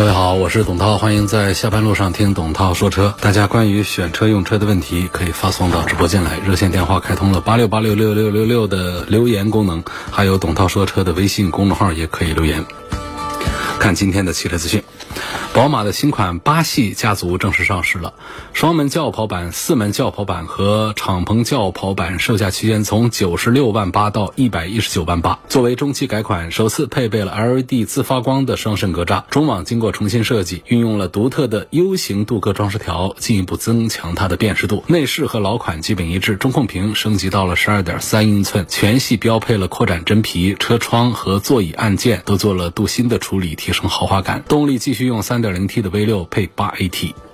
[0.00, 3.14] 各位好，我是董涛，欢迎在下班路上听董涛说车。
[3.20, 12.64] 大家关于选车用车的问题，可以发送到直播间来，热线电话开通了八六八六六六六六的留言功能，还有董涛说车的微信公众号也可以留言。
[13.78, 14.82] 看今天的汽车资讯。
[15.52, 18.14] 宝马的新款八系家族正式上市了，
[18.52, 25.40] 双门轿跑版、四门轿跑版和敞篷轿跑版售价区间从九十六万八到一百一十九万八。
[25.48, 34.84] 作为中期改款，首次配备了 LED 自发光的双肾格栅，中网经过重新设计，运用了独特的 U 型镀铬装饰条，进一步增强它的辨识度。
[34.86, 44.44] 内饰和老款基本一致，中控屏升级到了十二点三英寸，全系标配了扩展真皮，车窗和座椅按键都做了镀锌的处理，提升豪华感。
[44.48, 45.39] 动力继续用三。
[45.40, 47.29] 3.0T 的 V6 配 8AT。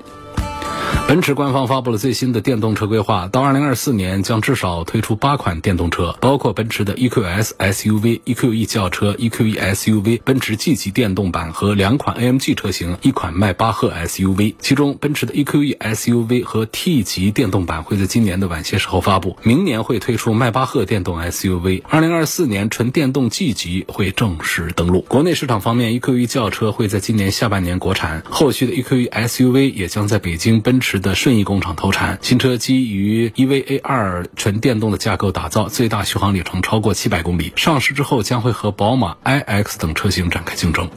[1.08, 14.56] 奔驰官方发布了最新的电动车规划，到2024年将至少推出八款电动车，包括奔驰的 EQS SUV、EQE 轿车、EQE SUV、奔驰 G 级电动版和两款 AMG 车型，一款迈巴赫 SUV。
[14.58, 21.82] 其中，奔驰的 EQE SUV 和 T 级电动版会在今年的晚些时候发布，明年会推出迈巴赫电动 SUV。
[21.82, 25.02] 2024年纯电动 G 级会正式登陆。
[25.02, 30.96] 国内市场方面，EQE 轿车会在今年下半年国产，后续的 EQE SUV 也将在北京奔驰。
[30.96, 37.52] 的顺义工厂投产，新车基于 EVA 二纯电动的架构打造，最大续航里程超过七百公里。
[37.54, 40.88] 上市之后将会和宝马 iX 等车型展开竞争。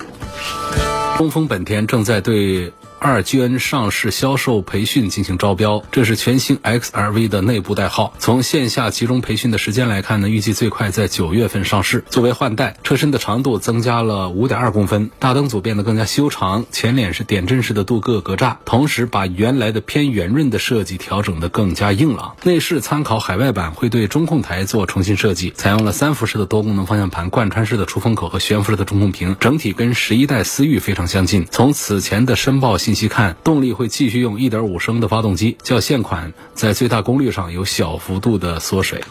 [1.18, 2.72] 东风本田正在对。
[3.00, 8.14] 二 GN 上市销售培训进行招标，这是全新 XRV 的内部代号。
[8.20, 12.04] 从线下集中培训的时间来看呢，预计最快在九月份上市。
[12.10, 22.36] 作为换代，车身的长度增加了五点二公分，大灯组变得更加修长，前脸是点阵式的镀铬格栅，同时把原来的偏圆润的设计调整得更加硬朗。
[22.44, 31.48] 内饰参考海外版，会对中控台做重新设计，采用了三辐式的多功能方向盘、贯穿式的出风口和悬浮式的中控屏，整体跟十一代思域非常相近。
[31.50, 39.04] 从此前的申报信息看，动力会继续用1.5升的发动机，较现款在最大功率上有小幅度的缩水。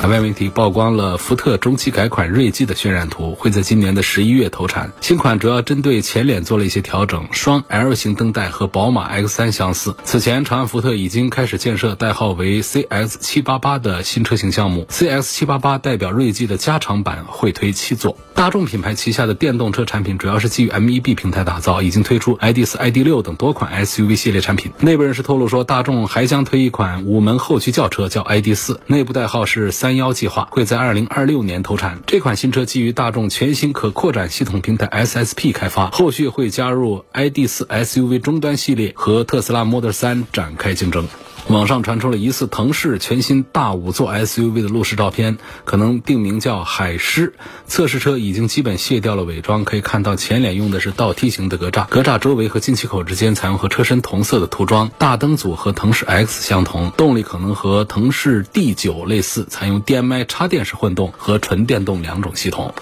[0.00, 4.90] 海外媒体曝光了福特中期改款锐际的渲染图，会在今年的十一月投产。
[5.00, 9.94] 新款主要针对前脸做了一些调整，双 L 型灯带和宝马 X3 相似。
[10.02, 18.16] 此前，长安福特已经开始建设代号为 CX788 的新车型项目，CX788 代表锐际的加长版，会推七座。
[18.34, 24.72] 大众品牌旗下的电动车产品主要是基于 MEB 平台打造，已经推出 ID.4、ID.6 六等多款 SUV 系列产品。
[24.80, 29.92] 内部人士透露说，大众还将推一款五门后驱轿车，叫 ID 四内部代号是三。
[29.92, 32.00] 幺计划会在二零二六年投产。
[32.06, 41.06] 这款新车基于大众全新可扩展系统平台 SSP 开发，后续会加入 ID 四 SUV 终端系列和特斯拉 Model 三展开竞争。
[41.48, 47.34] 网上传出了疑似腾势全新大五座 SUV 的路试照片，可能定名叫海狮。
[47.66, 54.90] 测试车已经基本卸掉了伪装，可以看到前脸用的是倒梯形的格栅，格栅周围和进气口之间采用和车身同色的涂装。
[54.98, 62.72] 大灯组和腾势 X 相同，动力可能和腾势 D9 类似，采用 DMI 插电式混动和纯电动两种系统。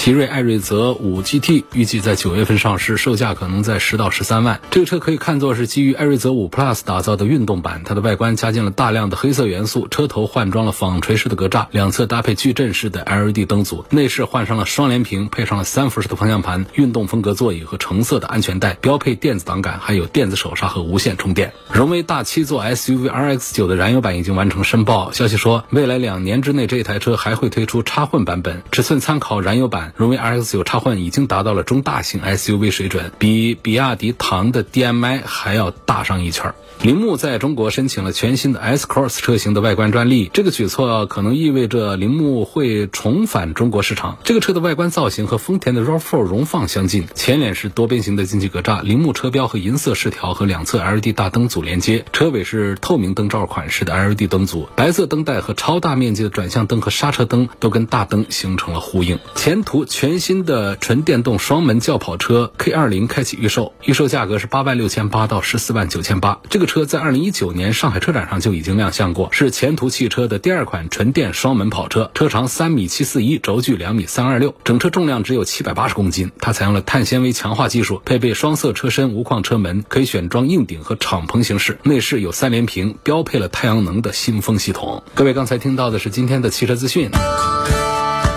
[0.00, 4.58] 奇瑞艾瑞泽五 GT 预计在九月份上市，售价可能在十到十三万。
[4.70, 21.52] 这个车可以看作是基于艾瑞泽五 Plus 打造的运动版，它的外观加进了大量的黑色元素，车头换装了纺锤式的格栅，两侧搭配矩阵式的 LED 灯组，内饰换上了双联屏，配上了三辐式的方向盘、运动风格座椅和橙色的安全带，标配电子档杆，还有电子手刹和无线充电。
[21.70, 29.89] 荣威大七座 SUV RX9 的燃油版已经完成申报，消息说未来两年之内这台车还会推出插混版本，尺寸参考燃油版。
[29.96, 36.54] 荣威 RX9 插混已经达到了中大型 SUV 水准，比比亚迪唐的 DMI 还要大上一圈。
[36.82, 44.16] 铃木在中国申请了全新的 S Cross 车型的外观专利，这个举措可能意味着铃木会重返中国市场。
[44.24, 59.18] 这个车的外观造型和丰田的 RAV4 荣放相近，前脸是多边形的进气格栅，铃木车标和银色饰条和两侧 LED 大灯组连接，车尾是透明灯罩款式的 LED 灯组，白色灯带和超大面积的转向灯和刹车灯都跟大灯形成了呼应。
[59.34, 59.80] 前途。
[60.00, 66.40] 全新的纯电动双门轿跑车 K 二零开启预售，预售价格是八万六千八到十四万九千八。
[66.48, 76.30] 这个车在二零一九年上海车展上就已经亮相过，是前途汽车的第二款纯电双门跑车，车长三米七四一，轴距两米三二六，整车重量只有七百八十公斤。
[76.40, 81.78] 它采用了碳纤维强化技术，配备双色车身无框车门，可以选装硬顶和敞篷形式。
[81.82, 85.02] 内饰有三连屏，标配了太阳能的新风系统。
[85.14, 87.10] 各位刚才听到的是今天的汽车资讯。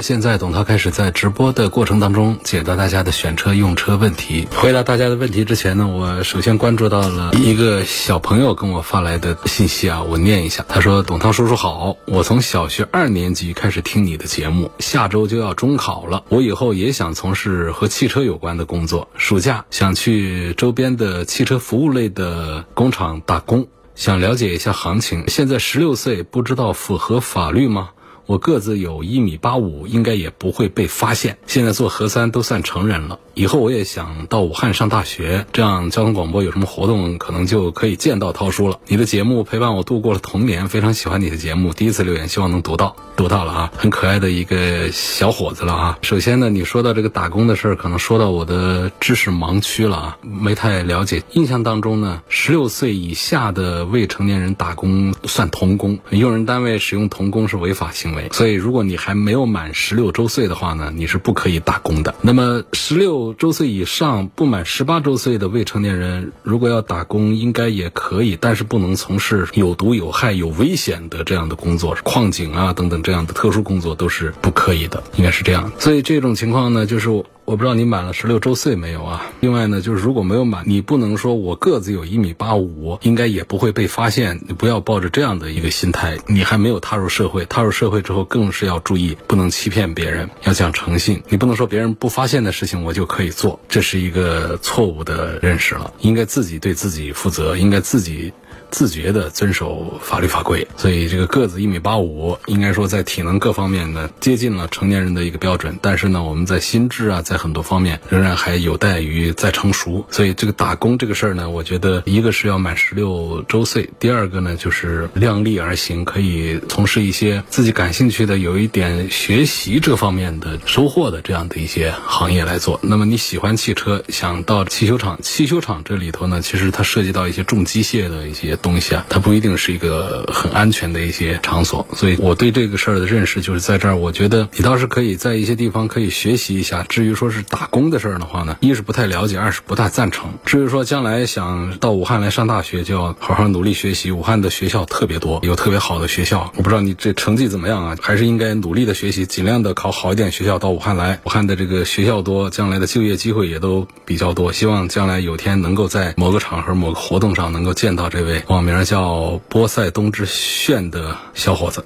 [0.04, 4.46] 现在董涛开始在直播的过程当中解答大家的选车用车问题。
[4.54, 10.66] 回答大家的问题之前呢，我首先关注到了一个小朋友跟我发来的信息啊，我念一下。
[10.68, 25.24] 他说：“董涛叔叔好，我从小学二年级开始听你的节目，下周就要中考了，我以后也想从事和汽车有关的工作，暑假想去周边的汽车服务类的工厂打工，想了解一下行情。
[25.30, 27.92] 现在十六岁，不知道符合法律吗？”
[28.26, 31.38] 我个子有一米八五，应该也不会被发现。
[31.46, 38.80] 现在做核酸都算成人了，以后我也想到武汉上大学，这样交通广播有什么活动，可能就可以见到涛叔了。
[38.88, 41.74] 你的节目陪伴我度过了童年，非常喜欢你的节目。
[41.74, 46.00] 第一次留言，希望能读到，读到了啊，很可爱的一个小伙子了啊。
[46.02, 51.24] 首先呢，你说到这个打工的事儿，可能说到我的知识盲区了啊，没太了解。
[51.34, 62.14] 印象当中呢，十六岁以下的未成年人打工算童工，用人单位使用童工是违法行为所以，如果你还没有满十六周岁的话呢，你是不可以打工的。
[62.22, 75.72] 那么，十六周岁以上不满十八周岁的未成年人，如果要打工，应该也可以，但是不能从事有毒、有害、有危险的这样的工作，矿井啊等等这样的特殊工作都是不可以的，应该是这样。
[75.80, 77.10] 所以这种情况呢，就是。
[77.46, 79.32] 我不知道你满了十六周岁没有啊？
[79.42, 84.40] 另外呢，就是如果没有满，你不能说我个子有一米八五，应该也不会被发现。
[84.48, 91.22] 你不要抱着这样的一个心态，你还没有踏入社会，踏入社会之后更是要注意，不能欺骗别人，要讲诚信。
[91.28, 95.94] 你不能说别人不发现的事情我就可以做，这是一个错误的认识了。
[96.00, 98.32] 应该自己对自己负责，应该自己。
[98.74, 105.78] 自觉的遵守法律法规，所以这个个子一米八五，应该说在体能各方面呢接近了成年人的一个标准。
[105.80, 110.04] 但是呢，我们在心智啊，在很多方面仍然还有待于再成熟。
[110.10, 122.80] 所以这个打工这个事儿呢，我觉得一个是要满十六周岁，第二个呢就是量力而行，可以从事一些自己感兴趣的、有一点学习这方面的收获的这样的一些行业来做。
[122.82, 128.58] 那么你喜欢汽车，想到汽修厂，汽修厂这里头呢，其实它涉及到一些重机械的一些。
[128.64, 133.96] 东西啊，它不一定是一个很安全的一些场所，所以我对这个事儿的认识就是在这儿。
[133.96, 136.84] 我觉得你倒是可以在一些地方可以学习一下。
[136.90, 140.32] 至于说是打工的事儿的话呢，一是不太了解，二是不大赞成。
[140.46, 144.12] 至于说将来想到武汉来上大学，就要好好努力学习。
[144.12, 146.52] 武汉的学校特别多，有特别好的学校。
[146.56, 147.98] 我不知道你这成绩怎么样啊？
[148.02, 151.20] 还是应该努力的学习，尽量的考好一点学校到武汉来。
[151.26, 154.54] 武汉的这个学校多，将来的就业机会也都比较多。
[154.54, 158.44] 希望将来有天能够在某个场合、某个活动上能够见到这位。
[158.54, 161.84] 网名叫波塞冬之炫的小伙子。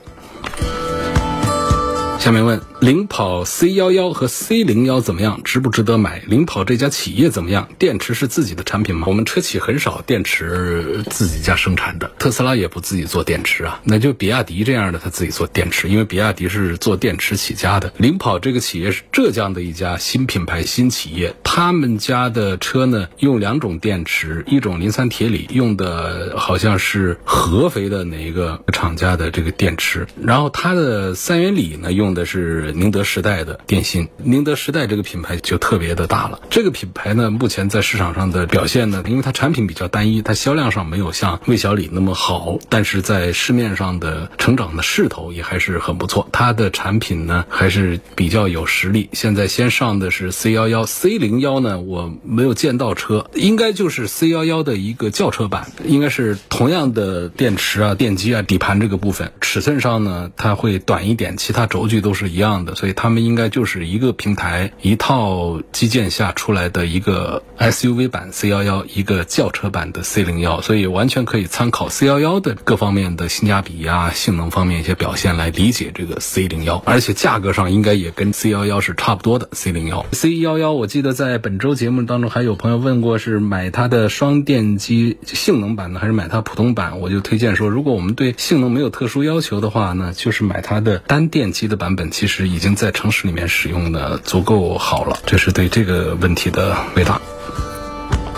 [2.28, 5.40] 下面问领跑 C 幺幺和 C 零幺怎么样？
[5.46, 6.22] 值不值得买？
[6.28, 7.70] 领跑这家企业怎么样？
[7.80, 9.08] 电池是自己的产品吗？
[9.08, 13.80] 我们车企很少电池自己家生产的，特斯拉也不自己做电池啊。
[13.86, 17.94] 那就比亚迪这样的，他自己做电池，因为比亚迪是做电池起家的。
[17.96, 32.17] 领跑这个企业是浙江的一家新品牌新企业，他们家的车呢用两种电池，一种磷酸铁锂，用的好像是合肥的哪一个厂家的这个电池，然后它的三元锂呢用。
[32.18, 36.42] 的是宁德时代的电芯，宁德时代这个品牌就特别的大了。
[36.50, 46.28] 这个品牌呢，目前在市场上的表现呢，因为它产品比较单一，它销量上没有像魏小李那么好，但是在市面上的成长的势头也还是很不错。
[46.34, 49.10] 它的产品呢还是比较有实力。
[49.14, 62.07] 现在先上的是 C 幺幺、C 零幺呢，我没有见到车，应该就是 C 幺幺的一个轿车版，应该是同样的电池啊、电机啊、底盘这个部分，尺寸上呢它会短一点，其他轴距都。
[62.08, 79.50] 都是一样的，所以他们应该就是一个平台、一套基建下出来的一个 SUV 版 C 幺幺，一个轿车版的 C 零幺，所以完全可以参考 C 幺幺的各方面的性价比呀、性能方面一些表现来理解这个 C 零幺，而且价格上应该也跟 C 幺幺是差不多的。
[79.52, 87.02] C 零幺、C 幺幺，我记得在本周节目当中还有朋友问过，是买它的双电机性能版呢，还是买它普通版？
[87.02, 91.87] 我就推荐说，如果我们对性能没有特殊要求的话呢，就是买它的单电机的版。
[91.88, 97.22] 版本其实已经在城市里面使用的足够好了，这是对这个问题的回答。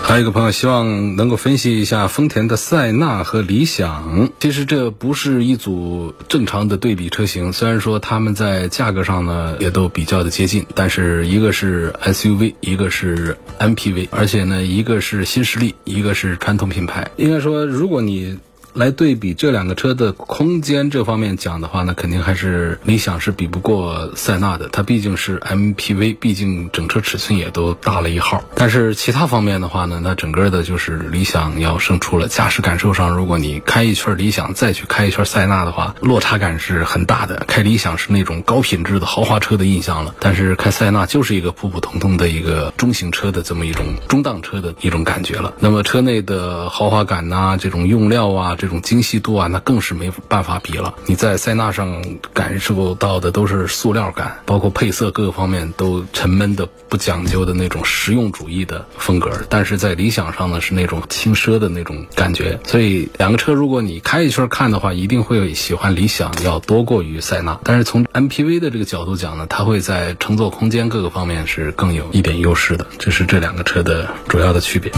[0.00, 4.30] 还有一个朋友希望能够分析一下丰田的塞纳和理想。
[4.38, 17.10] 其实这不是一组正常的对比车型，虽然说他们在价格上呢也都比较的接近，但是一个是 SUV，一个是 MPV，而且呢一个是新势力，一个是传统品牌。
[17.16, 18.38] 应该说，如果你
[18.74, 24.68] 来对比这两个车的空间这方面讲的话呢，肯定还是理想是比不过塞纳的。
[24.68, 28.42] 它毕竟是 MPV，毕竟整车尺寸也都大了一号。
[28.54, 32.28] 但是其他方面的话呢，那整个的就是理想要胜出了。
[32.28, 37.44] 驾驶感受上，如果你开一圈理想，再去开一圈塞纳的话，落差感是很大的。
[37.48, 45.54] 开理想是那种高品质的豪华车的印象了，但是开塞纳就是一个普普通通的一个中型车的这么一种中档车的一种感觉了。
[45.58, 48.56] 那么车内的豪华感呐，这种用料啊。
[48.60, 50.92] 这种精细度啊，那更是没办法比了。
[51.06, 59.30] 你在塞纳上感受到的都是塑料感，包括配色各个方面都沉闷的、不讲究的那种实用主义的风格。
[59.48, 62.60] 但是在理想上呢，是那种轻奢的那种感觉。
[62.66, 67.58] 所以两个车，如果你开一圈看的话，一定会喜欢理想要多过于塞纳。
[67.64, 72.86] 但是从 MPV 的这个角度讲呢，它会在乘坐空间各个方面是更有一点优势的。
[72.98, 74.92] 这是这两个车的主要的区别。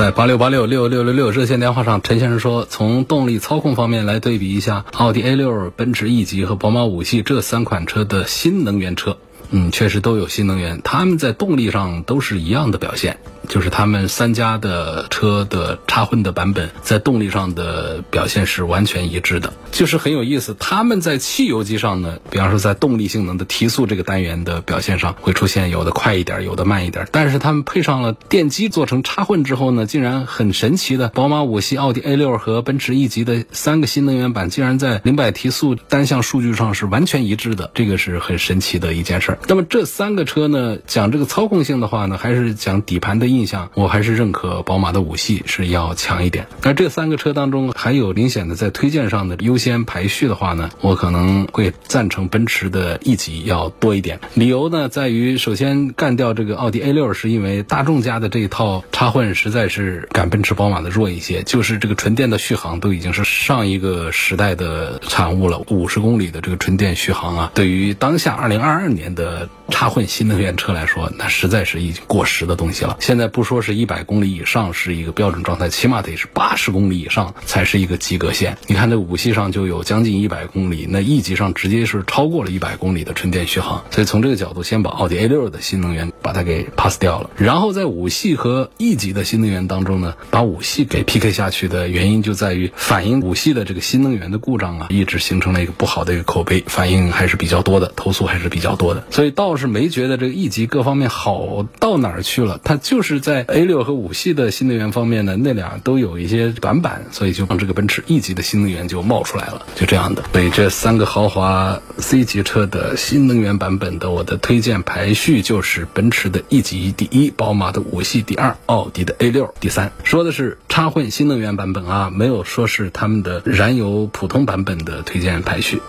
[0.00, 9.18] 在八六八六六六六六热线电话上，陈先生说，从动力操控方面来对比一下奥迪 A 六、奔驰 E 级和宝马五系这三款车的新能源车。
[9.50, 13.18] 嗯，确实都有新能源，他们在动力上都是一样的表现。
[13.50, 20.54] 就是他们三家的车的插混的版本，在动力上的表现是完全一致的，就是很有意思。
[20.60, 27.08] 他们在汽油机上呢，比方说在动力性能的提速这个单元的表现上，会出现有的快一点，有的慢一点。
[27.10, 39.38] 但是他们配上了电机做成插混之后呢，竟然很神奇的，宝马五系、奥迪 A 六和奔驰 E 级的三个新能源版，竟然在零百提速单项数据上是完全一致的，这个是很神奇的一件事儿。
[39.48, 43.39] 那么这三个车呢，讲这个操控性的话呢，还是讲底盘的硬。
[43.40, 46.46] 印象我还是认可宝马的五系是要强一点。
[46.62, 54.20] 那这三个车当中还有明显的在推荐上的优先排序的话呢，我可能会赞成奔驰的 E 级要多一点。
[54.34, 65.64] 理由呢在于，首先干掉这个奥迪 A 六，是因为大众家的这一套插混实在是赶奔驰宝马的弱一些，就是这个纯电的续航都已经是上一个时代的产物了。
[65.68, 72.98] 五十公里的这个纯电续航啊，对于当下二零二二年的插混新能源车来说，那实在是已经过时的东西了。
[73.00, 73.29] 现在。
[73.30, 78.58] 不说是一百公里以上是一个标准状态，起码得是八十公里以上才是一个及格线。
[78.66, 83.84] 你看这五系上就有将近一百公里，那 E 级上直接是超过了一百公里的纯电续航。
[83.90, 87.30] 所以从这个角度，先把奥迪 A 六的新能源把它给 pass 掉了。
[87.36, 99.04] 然后在五系和 E 级的新能源当中呢，把五系给 PK 下去的原因就在于反映五系的这个新能源的故障啊，一直形成了一个不好的一个口碑，反应还是比较多的，投诉还是比较多的。
[99.10, 103.09] 所以倒是没觉得这个 E 级各方面好到哪儿去了，它就是。
[103.10, 110.22] 是在 A 六和五系的新能源方面呢，那俩都有一些短板，所以就让这个奔驰 E 级的新能源就冒出来了，就这样的。
[110.32, 119.90] 所以这三个豪华 C 级车的新能源版本的，我的推荐排序就是奔驰的 E 级第一，宝马的五系第二，奥迪的 A 六第三。
[120.04, 125.80] 说的是插混新能源版本啊，没有说是他们的燃油普通版本的推荐排序。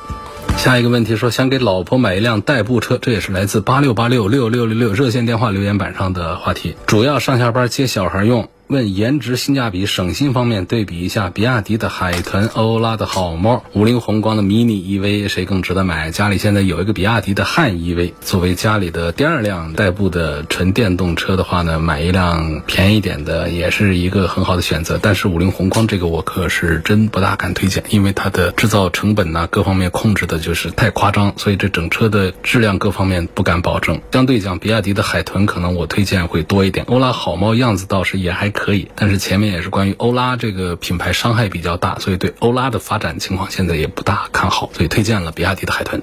[0.62, 8.48] 下一个问题说想给老婆买一辆代步车，这也是来自八六八六六六六六热线电话留言板上的话题，主要上下班接小孩用。
[8.72, 16.10] 问颜值、性价比、省心方面对比一下，比亚迪的海豚、欧拉的好猫、五菱宏光的 mini EV 谁更值得买？
[16.12, 24.98] 家里现在有一个比亚迪的汉 EV，作为家里的第二辆代步的纯电动车的话呢，买一辆便宜点的也是一个很好的选择。
[25.02, 34.00] 但是五菱宏光这个我可是真不大敢推荐，因为它的制造成本呢各方面控制的就是太夸张，所以这整车的质量各方面不敢保证。
[34.14, 38.61] 相对讲，比亚迪的海豚可能我推荐会多一点，欧拉好猫样子倒是也还可。
[38.62, 46.00] 可以，但是前面也是关于欧拉这个品牌伤害比较大，所以对欧拉的发展情况现在也不大看好，所以推荐了比亚迪的海豚。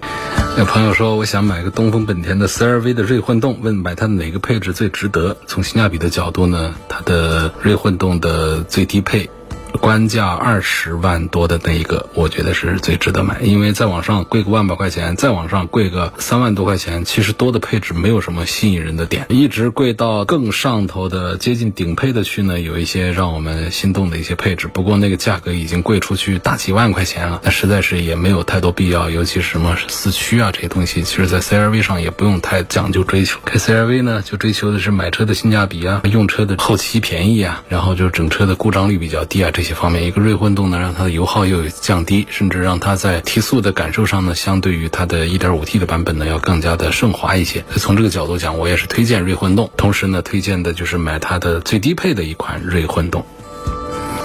[0.59, 5.37] 有朋友说，我想买个东风本田的 CR-V 的锐混动，问买它哪个配置最值得？
[5.47, 9.31] 从性价比的角度呢，它的锐混动的最低配。
[9.79, 39.68] 官价二十万多的那一个，我觉得是最值得买，因为再往上贵个万把块钱，再往上贵个三万多块钱，其实多的配置没有什么吸引人的点，一直贵到更上头的接近顶配的区呢，有一些让我们心动的一些配置，不过那个价格已经贵出去大几万块钱了，那实在是也没有太多必要，尤其是什么四驱啊这些东西，其实在 CRV 上也不用太讲究追求，开 CRV 呢就追求的是买车的性价比啊，用车的后期便宜啊，然后就整车的故障率比较低啊这些。
[39.69, 40.07] 些方面。
[40.07, 47.63] 一个锐混动呢，让它的油耗又降低，甚至让它在提速的感受上呢，相对于它的 1.5T 的版本呢，要更加的顺滑一些。
[47.77, 53.27] 从这个角度讲，我也是推荐锐混动，同时呢，推荐的就是买它的最低配的一款锐混动。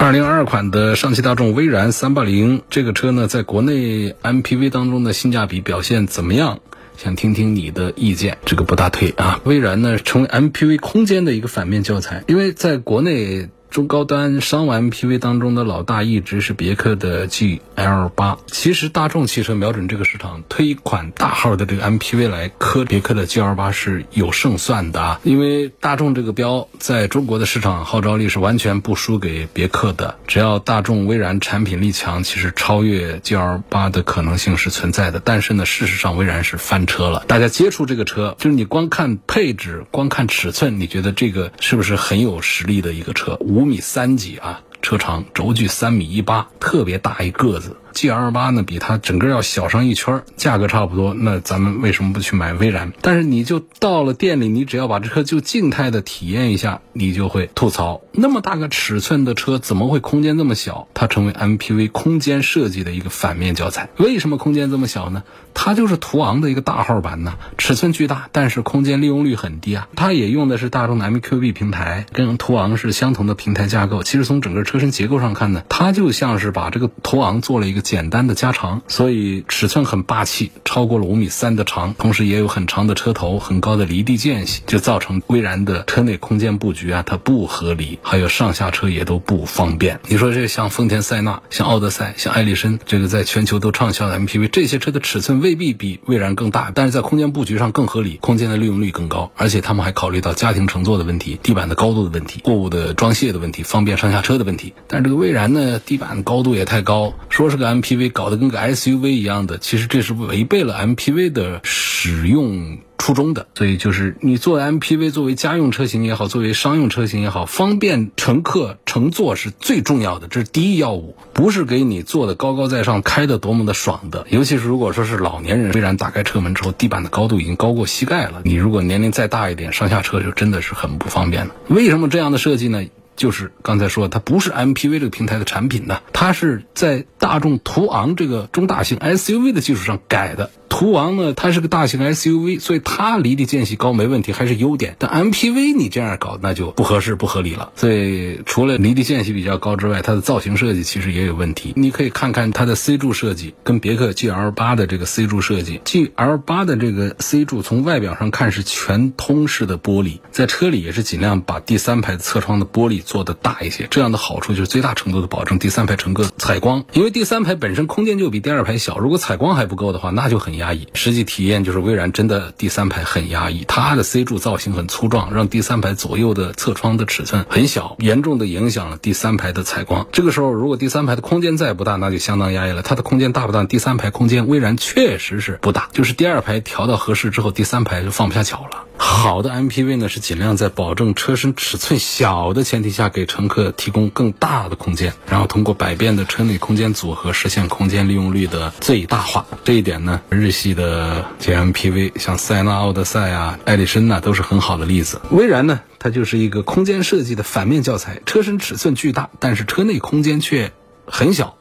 [0.00, 6.60] 二零二二款的上汽大众威然三八零这个车呢，在国内 MPV 当中的性价比表现怎么样？
[6.96, 8.38] 想听听你的意见。
[8.44, 9.40] 这个不大推啊。
[9.44, 13.48] 威然呢，成为 MPV 空间的一个反面教材，因为在国内。
[13.74, 18.38] 中高端商务 MPV 当中的老大一直是别克的 GL 八。
[18.46, 25.20] 其实大众汽车瞄准这个市场，推一款大号的这个 MPV 来磕别克的 GL 八是有胜算的啊。
[25.24, 30.18] 因为大众这个标在中国的市场号召力是完全不输给别克的。
[30.28, 35.18] 只要大众威然产品力强，其实超越 GL 八的可能性是存在的。
[35.18, 37.24] 但是呢，事实上威然是翻车了。
[37.26, 43.36] 大家接触这个车，就是你光看配置，光看尺寸，你觉得这个是不是很有实力的一个车？
[43.40, 43.63] 无。
[43.64, 47.74] 五米三几啊，车长，轴距三米一八，特别大一个子。
[47.94, 51.14] G L 八呢，比它整个要小上一圈，价格差不多。
[51.14, 52.92] 那咱们为什么不去买威然？
[53.00, 60.88] 但是你就到了店里，你只要把这车就静态的体验一下，你就会吐槽：那么大个尺寸的车，怎么会空间这么小？
[60.92, 63.88] 它成为 M P V 空间设计的一个反面教材。
[63.96, 65.22] 为什么空间这么小呢？
[65.54, 69.86] 它就是途昂的一个大号版呢，尺寸巨大，但是空间利用率很低啊。
[69.94, 74.02] 它也用的是大众的 M Q B 平台，跟途昂是相同的平台架构。
[74.02, 77.83] 其实从整个车身结构上看呢，它就像是把这个途昂做了一个。
[77.84, 90.00] 简单的加长，所以尺寸很霸气，超过了五米三的长，同时也有很长的车头，很高的离地间隙，就造成威然的车内空间布局啊，它不合理，还有上下车也都不方便。
[90.08, 104.72] 你说这像丰田塞纳、像奥德赛、像艾力绅，这个在全球都畅销的 MPV，这些车的尺寸未必比威然更大，但是在空间布局上更合理，空间的利用率更高，而且他们还考虑到家庭乘坐的问题、地板的高度的问题、货物的装卸的问题、方便上下车的问题。
[104.88, 107.73] 但是这个威然呢，地板高度也太高，说是个。
[107.82, 113.46] MPV 搞得跟个 SUV 一样的，其实这是违背了 MPV 的使用初衷的。
[113.54, 124.26] 所以就是你做 MPV 作为家用车型也好，作为商用车型也好，方便乘客乘坐是最重要的，这是第一要务，不是给你做的高高在上，开的多么的爽的。
[124.30, 131.54] 尤其是如果说是老年人，虽然打开车门之后，地板的高度已经高过膝盖了，你如果年龄再大一点，上下车就真的是很不方便了。
[131.68, 132.84] 为什么这样的设计呢？
[133.16, 140.50] 就是刚才说，它不是 MPV 这个平台的产品呢，它是在大众途昂这个中大型 SUV 的基础上改的。
[140.68, 144.96] 途昂呢，它是个大型 SUV，所以它离地间隙高没问题，还是优点。
[144.98, 147.70] 但 MPV 你这样搞那就不合适、不合理了。
[147.76, 151.74] 所以除了离地间隙比较高之外，它的造型设计其实也有问题。
[151.76, 155.80] 你可以看看它的 C 柱设计，跟别克 GL 八的这个 C 柱设计。
[155.84, 163.86] GL 八的这个 C 柱从外表上看是全通式的玻璃，在车里也是尽量把第三排侧窗的玻璃做的大一些。
[163.88, 170.74] 这样的好处就是最大程度的保证第三排乘客采光，因为第三排本身空间就比第二排小，如果采光还不够的话，那就很压。
[170.74, 180.06] 抑，实际体验就是威然真的第三排很压抑，它的 C 柱造型很粗壮，让第三排左右的侧窗的尺寸很小，严重的影响了第三排的采光。
[180.10, 182.82] 这个时候，如果第三排的空间再不大，那就相当压抑了。
[182.82, 183.64] 它的空间大不大？
[183.64, 188.84] 第三排空间威然确实是不大，就是第二排调到合适之后，第三排就放不下脚了。
[188.96, 199.46] 好的 MPV 呢，是尽量在保证车身尺寸小的前提下，给乘客提供更大的空间，然后通过百变的车内空间组合，实现空间利用率的最大化。
[199.64, 205.20] 这一点呢，日系的这 MPV，像塞纳、奥德赛啊、艾力绅呐，都是很好的例子。
[205.30, 210.72] 威然呢，它就是一个空间设计的反面教材，车身尺寸巨大，但是车内空间却
[211.06, 211.56] 很小。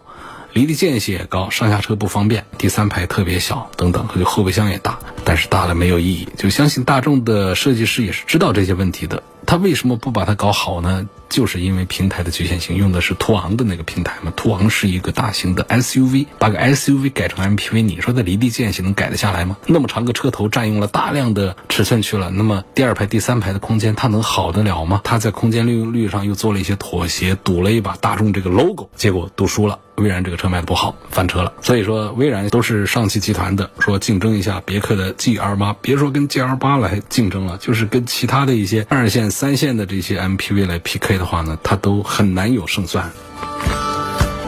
[0.53, 6.27] 离地间隙也高，上下车不方便，第三排特别小，等等，就后备箱也大，但是大了没有意义。
[6.37, 9.23] 就相信大众的设计师也是知道这些问题的。
[9.47, 11.07] 他为什么不把它搞好呢？
[11.33, 14.31] 就是因为平台的局限性，用的是途昂的那个平台嘛。
[14.35, 19.57] 途昂是一个大型的 SUV，把个 SUV 改成 MPV，你说它离地间隙能改得下来吗？
[19.65, 25.01] 那么长个车头占用了大量的尺寸去了，那么第二排、第三排的空间它能好得了吗？
[25.03, 29.79] 它在空间利用率上又做了一些妥协，赌了一把大众这个 logo，结果赌输了。
[29.97, 31.53] 威然这个车卖的不好，翻车了。
[31.61, 43.09] 所以说，威然都是上汽集团的，说竞争一下别克的 GL 八，别说跟 GL 八来竞争了，就是跟其他的一些二线、三线的这些 MPV 来 PK 的的话呢，它都很难有胜算。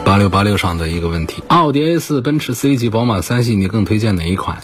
[0.04, 4.60] 八六八六上的一个问题：奥迪 A 四、奔驰 C 级、宝马三系，你更推荐哪一款？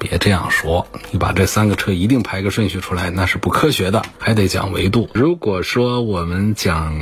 [0.00, 5.08] 别这样说，你把这三个车一定排个顺序出来，那是不科学的，还得讲维度。
[5.14, 6.92] 如果说我们讲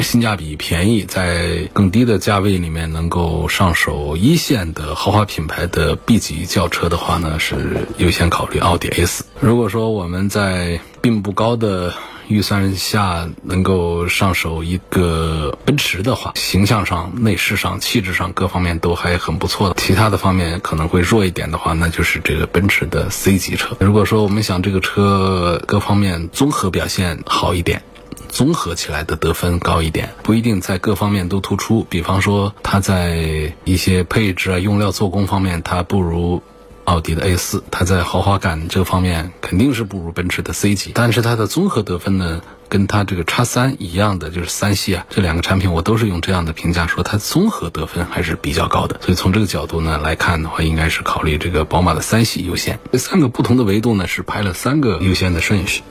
[0.00, 9.24] 性价比便宜，在更低的价位里面能够上手一线的豪华品牌的 B 级轿车的话呢，是优先考虑奥迪 A 四。
[9.38, 11.94] 如果说我们在并不高的
[12.30, 19.74] 预算下能够上手一个奔驰的话，形象上、内饰上、气质上各方面都还很不错的。
[19.76, 23.76] 其他的方面可能会弱一点的话，那就是这个奔驰的 C 级车。
[23.80, 27.82] 如果说我们想这个车各方面综合表现好一点。
[28.28, 31.84] 综合起来的得分高一点，不一定在各方面都突出。
[31.90, 36.40] 比方说，它在一些配置啊、用料、做工方面，它不如
[36.90, 40.90] 奥迪的 A 四；它在豪华感这方面，肯定是不如奔驰的 C 级。
[40.92, 49.00] 但是它的综合得分呢，跟它这个叉三一样的，就是三系啊，这两个产品我都是用这样的评价说，它综合得分还是比较高的。
[49.00, 52.80] 所以从这个角度呢来看的话，应该是考虑这个宝马的三系优先。
[52.90, 55.82] 这三个不同的维度呢，是排了三个优先的顺序。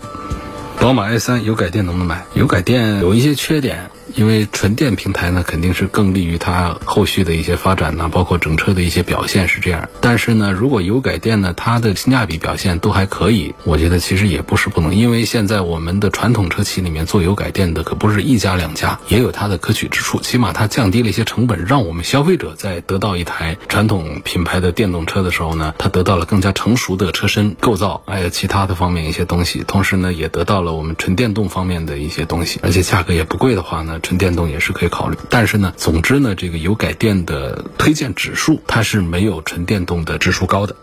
[0.82, 2.26] 宝马 i 三有改电能不能买？
[2.34, 3.90] 有改电有一些缺点。
[4.16, 9.88] 因为纯电平台呢，肯定是更利于它后续的一些发展呢，包括整车的一些表现是这样。
[10.02, 14.96] 但是呢，如果油改电呢，它的性价比表现都还可以，我觉得其实也不是不能。
[14.96, 20.20] 因为现在我们的传统车企里面做油改电的可不是一家两家，也有它的可取之处。
[20.20, 29.64] 起码它降低了一些成本，让我们消费者在得到一台传统品牌的电动车的时候呢，它得到了更加成熟的车身构造，还有其他的方面一些东西。
[29.68, 33.99] 同时呢，也得到了我们纯电动方面的一些东西，而且价格也不贵的话呢。
[34.02, 40.76] 纯电动也是可以考虑，但是呢，总之呢，这个油改电的推荐指数它是没有纯电动的指数高的。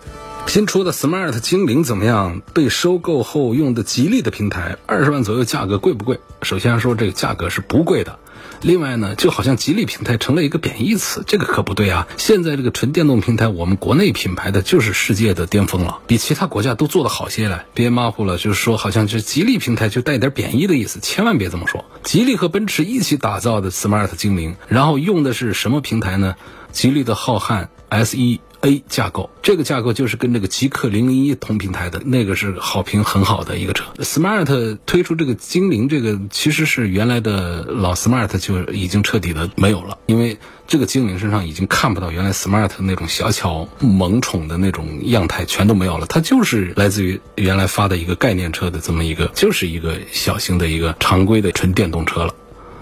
[0.46, 2.40] 新出的 Smart 精灵怎么样？
[2.54, 6.20] 被收购后用的吉利的平台，二十万左右价格贵不贵？
[6.42, 8.18] 首先说这个价格是不贵的。
[8.66, 12.08] 另外呢，就好像吉利平台成了一个贬义词，这个可不对啊！
[12.16, 17.64] 现在这个纯电动平台，我们国内品牌的就是世界的巅峰了，比其他国家都做得好些了。
[17.74, 21.84] 别马虎了，就是说好像这吉利平台就带点贬义的意思，千万别这么说。
[22.02, 26.34] 吉利和奔驰一起打造的 Smart 精灵，然后用的是什么平台呢？
[26.72, 28.40] 吉利的浩瀚 S 一。
[28.66, 33.84] A 架构，这个架构就是跟这个极氪零零一同平台的那个是好评很好的一个车。
[33.98, 46.06] Smart 推出这个精灵，这个其实是原来的老 Smart 就已经彻底的没有了，因为这个精灵身上已经看不到原来 Smart 那种小巧萌宠的那种样态，全都没有了。
[46.06, 52.34] 它就是来自于原来发的一个概念车的这么一个，就是一个小型的一个常规的纯电动车了。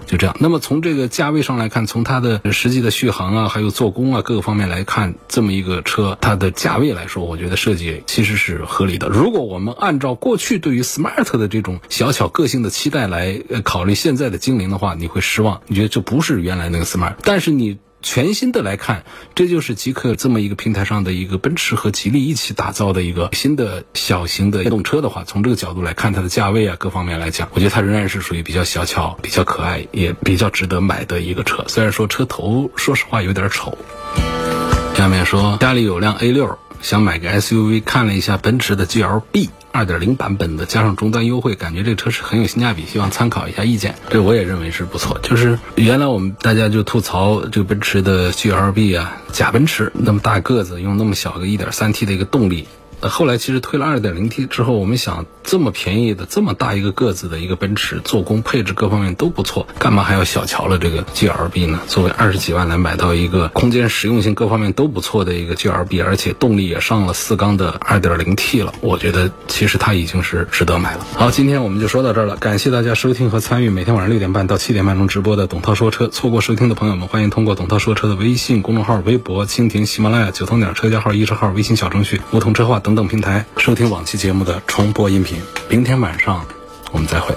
[0.05, 9.09] 就这样，那么从这个价位上来看，从它的实际的续航啊，还有做工啊各个方面来看，这么一个车，它的价位来说，我觉得设计其实是合理的。
[9.09, 17.15] 如果我们按照过去对于 Smart 的这种小巧个性的期待来考虑现在的精灵的话，你会失望，你觉得这不是原来那个 Smart。
[17.23, 17.77] 但是你。
[18.05, 31.65] 全新的来看，这就是极客这么一个平台上的一个奔驰和吉利一起打造的一个新的小型的电动车的话，从这个角度来看，它的价位啊各方面来讲，我觉得它仍然是属于比较小巧、比较可爱，也比较值得买的一个车。
[31.67, 33.75] 虽然说车头说实话有点丑。
[34.95, 39.49] 下面说家里有辆 A 六，想买个 SUV，看了一下奔驰的 GLB。
[39.71, 43.95] 二点零版本的加上终端优惠，感觉这个车是很有性价比，希望参考一下意见。
[44.09, 45.19] 这我也认为是不错。
[45.21, 52.67] 就是原来我们大家就吐槽这个奔驰的 GLB 啊，假奔驰那么大个子，用那么小个一点三 T 的一个动力。
[53.01, 61.81] 后来其实推了 2.0T 之后，我们想这么便宜的、这么大一个个子的一个奔驰，做工配置各方面都不错，干嘛还要小瞧了这个 GLB 呢？
[61.87, 71.05] 作为二十几万来买到一个空间实用性各方面都不错的一个 GLB，而且动力也上了四缸的 2.0T 了，我觉得其实它已经是值得买了。
[71.15, 76.07] 好，今天我们就说到这儿了，感谢大家收听和参与每天晚上六点半到七点半钟直播的董涛说车。
[76.07, 85.41] 错过收听的朋友们，欢迎通过董涛说车的微信公众号、微博、蜻蜓、喜马拉雅、九头鸟车架号、易车号、微信小程序、梧桐车话等等平台收听往期节目的重播音频。
[85.67, 86.45] 明天晚上
[86.91, 87.33] 我们再会。